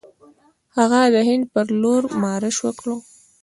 [0.77, 2.85] هغه د هند پر لور مارش وکړ.